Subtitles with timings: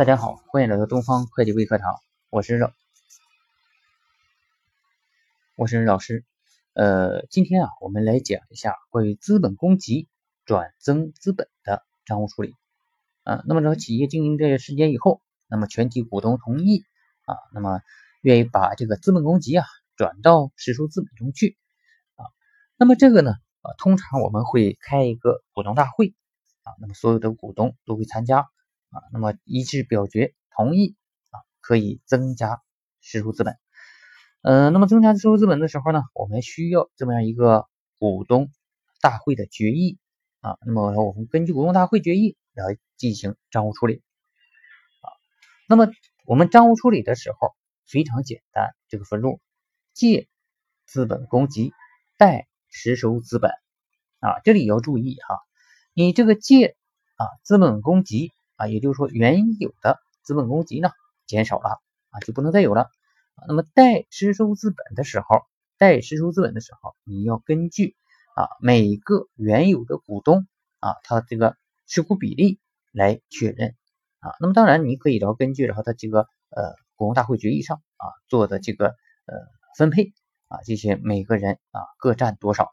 [0.00, 1.94] 大家好，欢迎来到东方会计微课堂，
[2.30, 2.72] 我是老
[5.56, 6.24] 我是老师。
[6.72, 10.08] 呃，今天啊，我们来讲一下关于资本公积
[10.46, 12.54] 转增资本的账务处理。
[13.24, 16.82] 啊，那么这个企业经营这些时间以后，那么全体股东同意
[17.26, 17.82] 啊，那么
[18.22, 21.58] 愿意把这个资本公积啊转到实收资本中去
[22.14, 22.24] 啊。
[22.78, 26.14] 那么这个呢，啊，通常我们会开一个股东大会
[26.62, 28.48] 啊，那么所有的股东都会参加
[28.90, 30.96] 啊，那么一致表决同意
[31.30, 32.60] 啊，可以增加
[33.00, 33.56] 实收资本。
[34.42, 37.66] 呃，那么增加实收资本的时候呢，我们需要这么样一个
[37.98, 38.50] 股东
[39.00, 39.98] 大会的决议
[40.40, 40.56] 啊。
[40.66, 44.02] 那么我们根据股东大会决议来进行账务处理
[45.00, 45.06] 啊。
[45.68, 45.88] 那么
[46.24, 47.54] 我们账务处理的时候
[47.86, 49.40] 非常简单，这个分录
[49.92, 50.28] 借
[50.86, 51.72] 资本公积
[52.16, 53.50] 贷实收资本
[54.20, 55.36] 啊，这里要注意哈，
[55.92, 56.76] 你这个借
[57.16, 60.90] 啊资本公积啊，也就是说原有的资本公积呢
[61.26, 62.90] 减少了啊，就不能再有了。
[63.48, 65.40] 那么贷实收资本的时候，
[65.78, 67.96] 贷实收资本的时候，你要根据
[68.36, 70.46] 啊每个原有的股东
[70.78, 72.60] 啊他这个持股比例
[72.92, 73.76] 来确认
[74.18, 74.34] 啊。
[74.40, 79.36] 那么当然你可以然后根据然后他这个呃股东大会决议上啊做的这个呃
[79.78, 80.12] 分配
[80.48, 82.68] 啊这些每个人啊各占多少，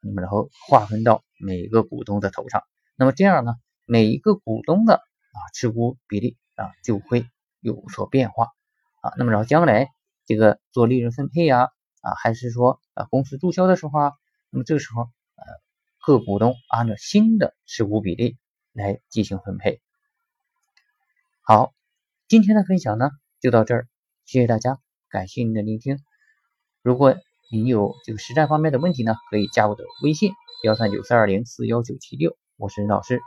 [0.00, 2.62] 那么然后划分到每个股东的头上。
[2.96, 5.02] 那么这样呢，每一个股东的
[5.36, 7.26] 啊持股比例啊就会
[7.60, 8.46] 有所变化
[9.02, 9.12] 啊。
[9.18, 9.88] 那么然后将来。
[10.28, 11.68] 这个做利润分配呀，
[12.00, 14.12] 啊，还是说啊公司注销的时候啊，
[14.50, 15.44] 那么这个时候呃
[16.04, 18.36] 各股东按照新的持股比例
[18.72, 19.80] 来进行分配。
[21.42, 21.72] 好，
[22.26, 23.86] 今天的分享呢就到这儿，
[24.24, 26.00] 谢谢大家，感谢您的聆听。
[26.82, 27.14] 如果
[27.48, 30.32] 您有这个实战方面的问题呢，可以加我的微信
[30.64, 33.20] 幺三九四二零四幺九七六，我是任老师。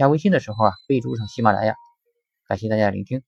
[0.00, 1.74] 加微信的时候啊，备注上喜马拉雅。
[2.48, 3.20] 感谢大家聆听。